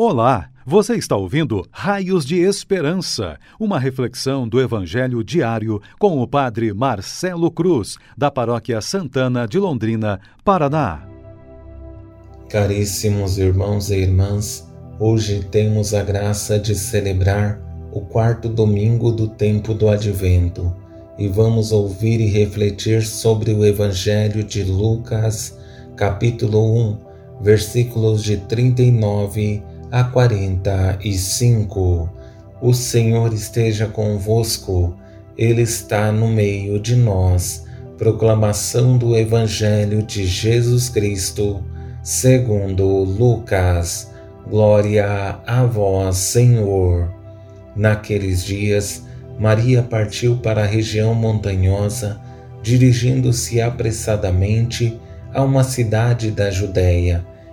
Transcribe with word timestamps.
Olá, 0.00 0.48
você 0.64 0.94
está 0.94 1.16
ouvindo 1.16 1.66
Raios 1.72 2.24
de 2.24 2.36
Esperança, 2.36 3.36
uma 3.58 3.80
reflexão 3.80 4.46
do 4.46 4.60
Evangelho 4.60 5.24
diário 5.24 5.82
com 5.98 6.22
o 6.22 6.28
Padre 6.28 6.72
Marcelo 6.72 7.50
Cruz, 7.50 7.96
da 8.16 8.30
Paróquia 8.30 8.80
Santana 8.80 9.44
de 9.44 9.58
Londrina, 9.58 10.20
Paraná. 10.44 11.02
Caríssimos 12.48 13.38
irmãos 13.38 13.90
e 13.90 13.96
irmãs, 13.96 14.68
hoje 15.00 15.44
temos 15.50 15.92
a 15.92 16.04
graça 16.04 16.60
de 16.60 16.76
celebrar 16.76 17.60
o 17.90 18.00
quarto 18.02 18.48
domingo 18.48 19.10
do 19.10 19.26
tempo 19.26 19.74
do 19.74 19.88
Advento 19.88 20.72
e 21.18 21.26
vamos 21.26 21.72
ouvir 21.72 22.20
e 22.20 22.26
refletir 22.26 23.02
sobre 23.02 23.50
o 23.50 23.64
Evangelho 23.64 24.44
de 24.44 24.62
Lucas, 24.62 25.58
capítulo 25.96 26.92
1, 26.92 26.98
versículos 27.40 28.22
de 28.22 28.36
39 28.36 29.60
a 29.90 30.04
45. 30.04 32.10
O 32.60 32.74
Senhor 32.74 33.32
esteja 33.32 33.86
convosco, 33.86 34.96
Ele 35.36 35.62
está 35.62 36.12
no 36.12 36.28
meio 36.28 36.78
de 36.78 36.96
nós. 36.96 37.64
Proclamação 37.96 38.98
do 38.98 39.16
Evangelho 39.16 40.02
de 40.02 40.26
Jesus 40.26 40.88
Cristo, 40.88 41.64
segundo 42.02 42.84
Lucas. 42.84 44.10
Glória 44.48 45.38
a 45.46 45.64
vós, 45.64 46.16
Senhor. 46.16 47.12
Naqueles 47.74 48.44
dias, 48.44 49.02
Maria 49.38 49.82
partiu 49.82 50.36
para 50.36 50.62
a 50.62 50.66
região 50.66 51.14
montanhosa, 51.14 52.20
dirigindo-se 52.62 53.60
apressadamente 53.60 54.98
a 55.32 55.42
uma 55.42 55.62
cidade 55.62 56.30
da 56.30 56.50
Judéia 56.50 57.24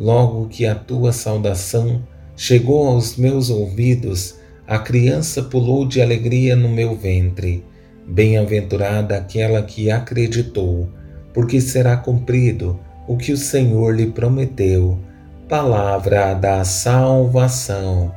Logo 0.00 0.48
que 0.48 0.64
a 0.64 0.74
tua 0.74 1.12
saudação 1.12 2.02
chegou 2.34 2.88
aos 2.88 3.18
meus 3.18 3.50
ouvidos, 3.50 4.36
a 4.66 4.78
criança 4.78 5.42
pulou 5.42 5.86
de 5.86 6.00
alegria 6.00 6.56
no 6.56 6.70
meu 6.70 6.96
ventre. 6.96 7.62
Bem-aventurada 8.06 9.18
aquela 9.18 9.62
que 9.62 9.90
acreditou, 9.90 10.88
porque 11.34 11.60
será 11.60 11.98
cumprido 11.98 12.80
o 13.06 13.18
que 13.18 13.30
o 13.30 13.36
Senhor 13.36 13.94
lhe 13.94 14.06
prometeu. 14.06 14.98
Palavra 15.46 16.32
da 16.32 16.64
salvação. 16.64 18.10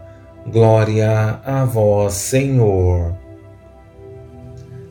Glória 0.49 1.41
a 1.43 1.65
vós, 1.65 2.13
Senhor. 2.13 3.13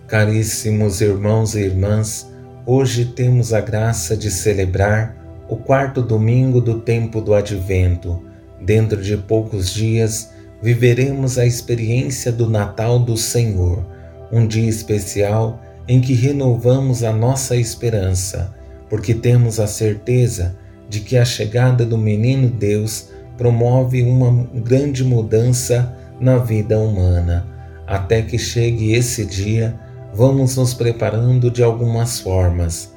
Caríssimos 0.07 1.01
irmãos 1.01 1.55
e 1.55 1.61
irmãs, 1.61 2.31
hoje 2.67 3.07
temos 3.07 3.55
a 3.55 3.63
graça 3.63 4.15
de 4.15 4.31
celebrar 4.31 5.22
o 5.53 5.57
quarto 5.57 6.01
domingo 6.01 6.63
do 6.63 6.81
tempo 6.81 7.21
do 7.21 7.35
Advento. 7.35 8.23
Dentro 8.59 9.03
de 9.03 9.19
poucos 9.19 9.69
dias, 9.69 10.31
viveremos 10.63 11.37
a 11.37 11.45
experiência 11.45 12.33
do 12.33 12.49
Natal 12.49 12.99
do 12.99 13.19
Senhor, 13.19 13.85
um 14.33 14.47
dia 14.47 14.67
especial 14.67 15.61
em 15.87 16.01
que 16.01 16.15
renovamos 16.15 17.05
a 17.05 17.13
nossa 17.13 17.55
esperança, 17.55 18.55
porque 18.89 19.13
temos 19.13 19.61
a 19.61 19.67
certeza 19.67 20.57
de 20.89 21.01
que 21.01 21.19
a 21.19 21.25
chegada 21.25 21.85
do 21.85 21.99
menino 21.99 22.49
Deus 22.49 23.11
promove 23.37 24.03
uma 24.03 24.49
grande 24.55 25.05
mudança 25.05 25.95
na 26.19 26.39
vida 26.39 26.79
humana. 26.79 27.47
Até 27.87 28.23
que 28.23 28.39
chegue 28.39 28.95
esse 28.95 29.27
dia, 29.27 29.79
vamos 30.15 30.57
nos 30.57 30.73
preparando 30.73 31.51
de 31.51 31.63
algumas 31.63 32.21
formas. 32.21 32.91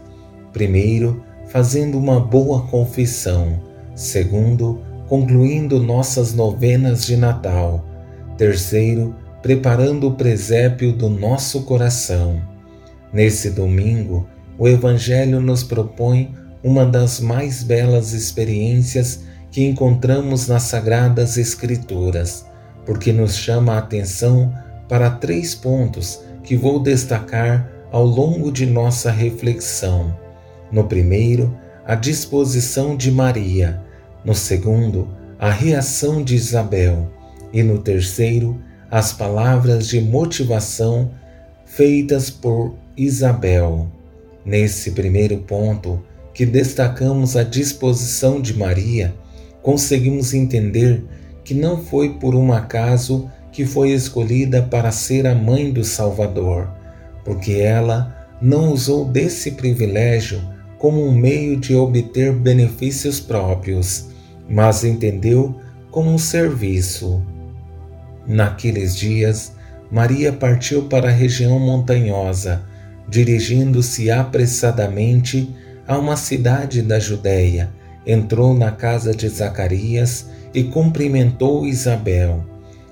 Primeiro, 0.53 1.22
fazendo 1.47 1.97
uma 1.97 2.19
boa 2.19 2.63
confissão. 2.63 3.59
Segundo, 3.95 4.81
concluindo 5.07 5.79
nossas 5.79 6.33
novenas 6.33 7.06
de 7.06 7.16
Natal. 7.16 7.85
Terceiro, 8.38 9.16
preparando 9.41 10.07
o 10.07 10.16
presépio 10.16 10.91
do 10.91 11.09
nosso 11.09 11.61
coração. 11.63 12.41
Nesse 13.13 13.51
domingo, 13.51 14.28
o 14.57 14.67
Evangelho 14.67 15.39
nos 15.39 15.63
propõe 15.63 16.33
uma 16.63 16.85
das 16.85 17.19
mais 17.19 17.62
belas 17.62 18.12
experiências 18.12 19.22
que 19.51 19.63
encontramos 19.63 20.47
nas 20.47 20.63
Sagradas 20.63 21.38
Escrituras, 21.38 22.45
porque 22.85 23.13
nos 23.13 23.35
chama 23.35 23.75
a 23.75 23.77
atenção 23.77 24.51
para 24.89 25.09
três 25.12 25.56
pontos 25.56 26.19
que 26.44 26.56
vou 26.56 26.79
destacar 26.81 27.69
ao 27.91 28.03
longo 28.03 28.51
de 28.51 28.66
nossa 28.66 29.12
reflexão. 29.12 30.25
No 30.72 30.86
primeiro, 30.86 31.56
a 31.86 31.96
disposição 31.96 32.98
de 32.98 33.12
Maria. 33.12 33.81
No 34.24 34.34
segundo, 34.34 35.08
a 35.38 35.52
reação 35.52 36.24
de 36.24 36.36
Isabel. 36.36 37.12
E 37.53 37.62
no 37.62 37.78
terceiro, 37.78 38.59
as 38.90 39.14
palavras 39.14 39.88
de 39.88 40.02
motivação 40.02 41.12
feitas 41.66 42.30
por 42.30 42.75
Isabel. 42.98 43.88
Nesse 44.46 44.92
primeiro 44.92 45.38
ponto, 45.38 46.02
que 46.34 46.46
destacamos 46.46 47.36
a 47.36 47.44
disposição 47.44 48.42
de 48.42 48.58
Maria, 48.58 49.16
conseguimos 49.62 50.34
entender 50.34 51.04
que 51.44 51.54
não 51.54 51.84
foi 51.84 52.14
por 52.14 52.36
um 52.36 52.52
acaso 52.52 53.30
que 53.52 53.66
foi 53.66 53.92
escolhida 53.92 54.62
para 54.62 54.92
ser 54.92 55.25
a 55.25 55.34
mãe 55.34 55.72
do 55.72 55.84
Salvador, 55.84 56.70
porque 57.24 57.54
ela 57.54 58.28
não 58.42 58.72
usou 58.74 59.06
desse 59.06 59.52
privilégio 59.52 60.42
como 60.78 61.06
um 61.06 61.12
meio 61.12 61.58
de 61.58 61.75
obter 61.75 62.34
benefícios 62.34 63.19
próprios, 63.19 64.08
mas 64.50 64.84
entendeu 64.84 65.59
como 65.90 66.12
um 66.12 66.18
serviço. 66.18 67.24
Naqueles 68.28 68.96
dias, 68.96 69.53
Maria 69.91 70.34
partiu 70.34 70.84
para 70.84 71.09
a 71.09 71.12
região 71.12 71.59
montanhosa, 71.59 72.63
dirigindo-se 73.08 74.09
apressadamente 74.09 75.50
a 75.88 75.97
uma 75.97 76.18
cidade 76.18 76.81
da 76.81 77.00
Judéia. 77.00 77.69
Entrou 78.06 78.53
na 78.53 78.72
casa 78.72 79.13
de 79.13 79.28
Zacarias 79.30 80.28
e 80.53 80.63
cumprimentou 80.63 81.66
Isabel. 81.66 82.44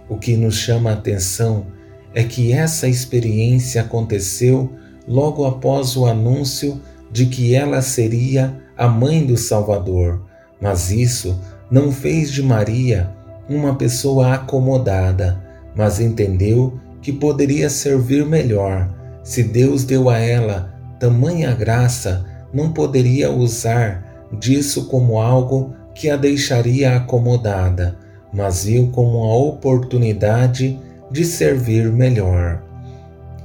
O 0.07 0.17
que 0.17 0.35
nos 0.35 0.55
chama 0.55 0.91
a 0.91 0.93
atenção 0.93 1.65
é 2.13 2.23
que 2.23 2.53
essa 2.53 2.87
experiência 2.87 3.81
aconteceu 3.81 4.71
logo 5.07 5.45
após 5.45 5.97
o 5.97 6.05
anúncio 6.05 6.79
de 7.13 7.27
que 7.27 7.53
ela 7.53 7.81
seria 7.81 8.59
a 8.75 8.87
mãe 8.87 9.23
do 9.23 9.37
Salvador, 9.37 10.23
mas 10.59 10.91
isso 10.91 11.39
não 11.69 11.91
fez 11.91 12.31
de 12.31 12.41
Maria 12.41 13.11
uma 13.47 13.75
pessoa 13.75 14.33
acomodada, 14.33 15.39
mas 15.75 15.99
entendeu 15.99 16.79
que 17.01 17.13
poderia 17.13 17.69
servir 17.69 18.25
melhor. 18.25 18.89
Se 19.23 19.43
Deus 19.43 19.83
deu 19.83 20.09
a 20.09 20.17
ela 20.17 20.73
tamanha 20.99 21.53
graça, 21.53 22.25
não 22.51 22.71
poderia 22.71 23.29
usar 23.29 24.27
disso 24.39 24.87
como 24.87 25.19
algo 25.19 25.75
que 25.93 26.09
a 26.09 26.15
deixaria 26.15 26.95
acomodada, 26.95 27.95
mas 28.33 28.65
viu 28.65 28.89
como 28.91 29.19
uma 29.19 29.35
oportunidade 29.35 30.79
de 31.11 31.23
servir 31.23 31.91
melhor. 31.91 32.63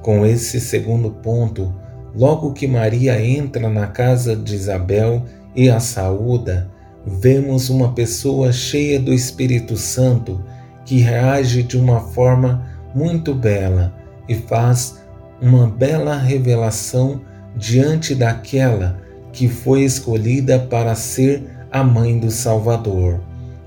Com 0.01 0.25
esse 0.25 0.61
segundo 0.61 1.11
ponto, 1.11 1.75
Logo 2.15 2.53
que 2.53 2.67
Maria 2.67 3.21
entra 3.23 3.69
na 3.69 3.87
casa 3.87 4.35
de 4.35 4.55
Isabel 4.55 5.25
e 5.55 5.69
a 5.69 5.81
saúda, 5.81 6.71
vemos 7.07 7.69
uma 7.71 7.93
pessoa 7.93 8.53
cheia 8.53 8.99
do 8.99 9.13
Espírito 9.13 9.77
Santo 9.77 10.43
que 10.85 10.99
reage 10.99 11.63
de 11.63 11.77
uma 11.77 12.01
forma 12.01 12.67
muito 12.95 13.35
bela 13.35 13.95
e 14.29 14.35
faz 14.35 14.99
uma 15.41 15.69
bela 15.69 16.17
revelação 16.17 17.21
diante 17.57 18.15
daquela 18.15 18.99
que 19.33 19.49
foi 19.49 19.83
escolhida 19.83 20.59
para 20.59 20.95
ser 20.95 21.45
a 21.71 21.85
mãe 21.85 22.19
do 22.19 22.31
Salvador. 22.31 23.21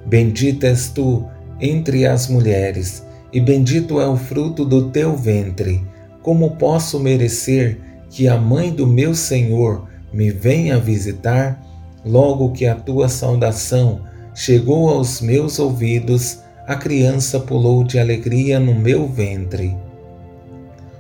Bendita 0.06 0.68
és 0.68 0.90
tu 0.90 1.26
entre 1.60 2.06
as 2.06 2.28
mulheres, 2.28 3.06
e 3.32 3.40
bendito 3.40 4.02
é 4.02 4.08
o 4.08 4.18
fruto 4.18 4.66
do 4.66 4.90
teu 4.90 5.16
ventre. 5.16 5.86
Como 6.22 6.58
posso 6.58 7.00
merecer 7.00 7.80
que 8.12 8.28
a 8.28 8.38
mãe 8.38 8.72
do 8.72 8.86
meu 8.86 9.16
Senhor 9.16 9.88
me 10.14 10.30
venha 10.30 10.78
visitar, 10.78 11.66
logo 12.06 12.52
que 12.52 12.66
a 12.66 12.76
tua 12.76 13.08
saudação 13.08 14.02
chegou 14.36 14.90
aos 14.90 15.22
meus 15.22 15.58
ouvidos, 15.58 16.40
a 16.68 16.76
criança 16.76 17.40
pulou 17.40 17.86
de 17.86 17.98
alegria 17.98 18.60
no 18.60 18.76
meu 18.76 19.08
ventre. 19.08 19.76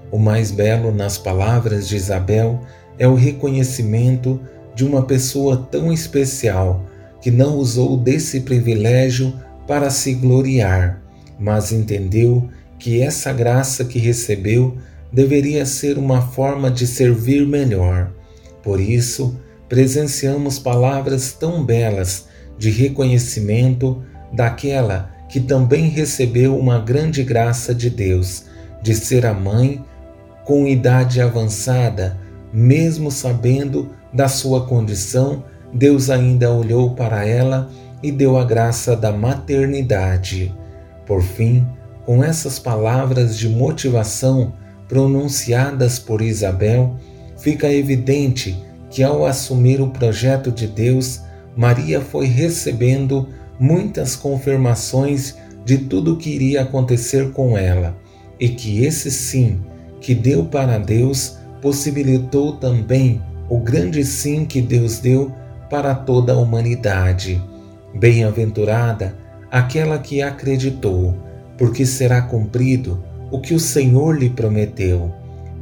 O 0.10 0.18
mais 0.18 0.52
belo 0.52 0.92
nas 0.94 1.18
palavras 1.18 1.88
de 1.88 1.98
Isabel 1.98 2.62
é 2.98 3.08
o 3.08 3.16
reconhecimento 3.16 4.40
de 4.74 4.86
uma 4.86 5.04
pessoa 5.04 5.68
tão 5.70 5.92
especial 5.92 6.86
que 7.22 7.30
não 7.30 7.58
usou 7.58 7.98
desse 7.98 8.42
privilégio 8.42 9.34
para 9.68 9.90
se 9.90 10.14
gloriar, 10.14 11.02
mas 11.38 11.72
entendeu 11.72 12.50
que 12.80 13.02
essa 13.02 13.32
graça 13.32 13.86
que 13.86 14.00
recebeu 14.00 14.78
deveria 15.12 15.66
ser 15.66 15.98
uma 15.98 16.22
forma 16.22 16.72
de 16.72 16.88
servir 16.88 17.46
melhor. 17.46 18.12
Por 18.64 18.80
isso, 18.80 19.38
presenciamos 19.68 20.60
palavras 20.60 21.34
tão 21.34 21.64
belas 21.64 22.28
de 22.58 22.70
reconhecimento 22.70 24.04
daquela 24.32 25.12
que 25.28 25.40
também 25.40 25.88
recebeu 25.88 26.58
uma 26.58 26.80
grande 26.80 27.24
graça 27.24 27.74
de 27.74 27.90
Deus, 27.90 28.46
de 28.82 28.94
ser 28.94 29.26
a 29.26 29.34
mãe 29.34 29.84
com 30.44 30.68
idade 30.68 31.22
avançada, 31.22 32.20
mesmo 32.52 33.10
sabendo 33.10 33.90
da 34.14 34.28
sua 34.28 34.68
condição, 34.68 35.44
Deus 35.74 36.10
ainda 36.10 36.52
olhou 36.52 36.94
para 36.96 37.26
ela 37.26 37.70
e 38.04 38.12
deu 38.12 38.38
a 38.38 38.44
graça 38.44 38.96
da 38.96 39.12
maternidade. 39.12 40.54
Por 41.06 41.22
fim, 41.22 41.66
com 42.06 42.24
essas 42.24 42.60
palavras 42.60 43.38
de 43.38 43.48
motivação 43.48 44.54
pronunciadas 44.92 45.98
por 45.98 46.22
Isabel, 46.22 46.98
fica 47.38 47.72
evidente 47.72 48.62
que 48.90 49.02
ao 49.02 49.26
assumir 49.26 49.80
o 49.80 49.88
projeto 49.88 50.52
de 50.52 50.68
Deus, 50.68 51.22
Maria 51.56 52.02
foi 52.02 52.26
recebendo 52.26 53.30
muitas 53.58 54.18
confirmações 54.18 55.38
de 55.64 55.78
tudo 55.78 56.16
o 56.16 56.18
que 56.18 56.32
iria 56.32 56.64
acontecer 56.64 57.32
com 57.32 57.58
ela, 57.58 57.98
e 58.38 58.50
que 58.50 58.84
esse 58.84 59.10
sim 59.10 59.62
que 60.02 60.14
deu 60.14 60.44
para 60.44 60.78
Deus 60.78 61.38
possibilitou 61.62 62.58
também 62.58 63.22
o 63.48 63.60
grande 63.60 64.04
sim 64.04 64.44
que 64.44 64.60
Deus 64.62 65.00
deu 65.00 65.32
para 65.70 65.96
toda 65.96 66.34
a 66.34 66.38
humanidade. 66.38 67.42
Bem-aventurada 67.98 69.16
aquela 69.50 69.98
que 70.00 70.22
acreditou, 70.22 71.16
porque 71.58 71.86
será 71.86 72.22
cumprido 72.22 73.02
o 73.32 73.40
que 73.40 73.54
o 73.54 73.60
Senhor 73.60 74.18
lhe 74.18 74.30
prometeu. 74.30 75.12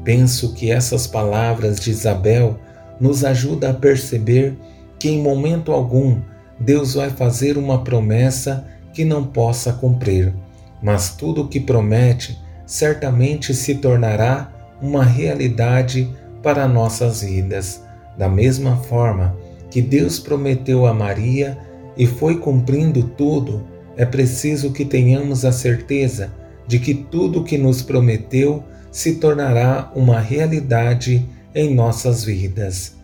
Penso 0.04 0.54
que 0.54 0.71
essas 0.71 1.06
palavras 1.06 1.80
de 1.80 1.92
Isabel 1.92 2.60
nos 3.00 3.24
ajudam 3.24 3.69
a 3.69 3.74
perceber 3.74 4.57
que 4.98 5.10
em 5.10 5.21
momento 5.21 5.71
algum 5.71 6.19
Deus 6.60 6.95
vai 6.95 7.10
fazer 7.10 7.57
uma 7.57 7.83
promessa 7.83 8.66
que 8.94 9.06
não 9.06 9.24
possa 9.24 9.71
cumprir, 9.71 10.33
mas 10.81 11.12
tudo 11.12 11.44
o 11.44 11.48
que 11.48 11.60
promete 11.60 12.38
certamente 12.66 13.54
se 13.54 13.75
tornará 13.75 14.51
uma 14.81 15.04
realidade 15.04 16.10
para 16.42 16.68
nossas 16.68 17.21
vidas. 17.21 17.81
Da 18.18 18.27
mesma 18.27 18.77
forma 18.77 19.36
que 19.69 19.81
Deus 19.81 20.19
prometeu 20.19 20.86
a 20.86 20.94
Maria 20.94 21.57
e 21.95 22.06
foi 22.07 22.38
cumprindo 22.38 23.04
tudo, 23.04 23.63
é 23.95 24.06
preciso 24.06 24.71
que 24.71 24.83
tenhamos 24.83 25.45
a 25.45 25.51
certeza 25.51 26.31
de 26.69 26.80
que 26.80 26.94
tudo 26.94 27.44
que 27.44 27.57
nos 27.57 27.81
prometeu 27.81 28.63
se 28.89 29.16
tornará 29.16 29.92
uma 29.94 30.21
realidade 30.21 31.27
em 31.54 31.75
nossas 31.75 32.24
vidas. 32.24 32.95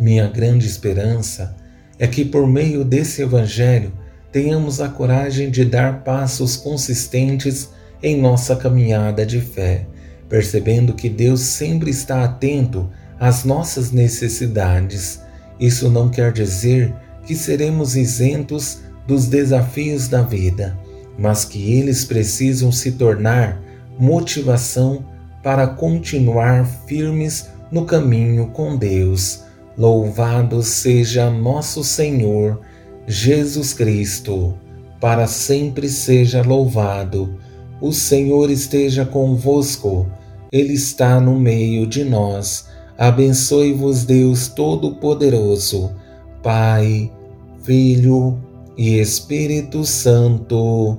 Minha 0.00 0.26
grande 0.28 0.66
esperança 0.66 1.54
é 1.98 2.06
que 2.06 2.24
por 2.24 2.46
meio 2.46 2.82
desse 2.82 3.20
Evangelho 3.20 3.92
tenhamos 4.32 4.80
a 4.80 4.88
coragem 4.88 5.50
de 5.50 5.66
dar 5.66 6.02
passos 6.02 6.56
consistentes 6.56 7.68
em 8.02 8.18
nossa 8.18 8.56
caminhada 8.56 9.26
de 9.26 9.42
fé 9.42 9.86
percebendo 10.28 10.92
que 10.92 11.08
Deus 11.08 11.40
sempre 11.40 11.90
está 11.90 12.24
atento 12.24 12.88
às 13.18 13.44
nossas 13.44 13.90
necessidades. 13.90 15.20
Isso 15.58 15.90
não 15.90 16.08
quer 16.08 16.32
dizer 16.32 16.94
que 17.24 17.34
seremos 17.34 17.96
isentos 17.96 18.80
dos 19.06 19.26
desafios 19.26 20.06
da 20.06 20.22
vida, 20.22 20.78
mas 21.18 21.44
que 21.44 21.72
eles 21.72 22.04
precisam 22.04 22.70
se 22.70 22.92
tornar 22.92 23.60
motivação 23.98 25.04
para 25.42 25.66
continuar 25.66 26.64
firmes 26.86 27.50
no 27.70 27.84
caminho 27.84 28.48
com 28.48 28.76
Deus. 28.76 29.42
Louvado 29.76 30.62
seja 30.62 31.28
nosso 31.30 31.82
Senhor 31.82 32.60
Jesus 33.06 33.74
Cristo, 33.74 34.54
para 35.00 35.26
sempre 35.26 35.88
seja 35.88 36.42
louvado. 36.42 37.38
O 37.80 37.92
Senhor 37.92 38.50
esteja 38.50 39.04
convosco 39.04 40.06
ele 40.50 40.72
está 40.72 41.20
no 41.20 41.38
meio 41.38 41.86
de 41.86 42.04
nós. 42.04 42.66
Abençoe-vos, 42.96 44.04
Deus 44.04 44.48
Todo-Poderoso, 44.48 45.90
Pai, 46.42 47.12
Filho 47.62 48.38
e 48.76 48.98
Espírito 48.98 49.84
Santo. 49.84 50.98